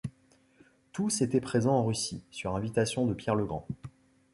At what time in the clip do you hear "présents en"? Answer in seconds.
1.39-1.85